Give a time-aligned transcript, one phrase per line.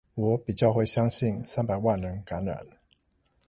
[0.15, 2.65] 我比較會相信三百萬人感染